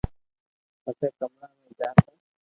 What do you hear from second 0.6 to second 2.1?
پسي ڪمرا مي گيا